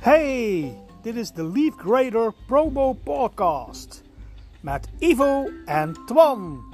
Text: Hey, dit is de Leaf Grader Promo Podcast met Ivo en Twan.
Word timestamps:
Hey, 0.00 0.78
dit 1.02 1.16
is 1.16 1.30
de 1.30 1.44
Leaf 1.44 1.76
Grader 1.76 2.32
Promo 2.46 2.92
Podcast 2.92 4.02
met 4.60 4.88
Ivo 4.98 5.48
en 5.64 5.96
Twan. 6.06 6.69